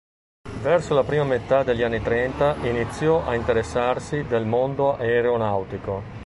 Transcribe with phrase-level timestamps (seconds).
[0.63, 6.01] Verso la prima metà degli anni trenta iniziò a interessarsi del mondo aeronautico.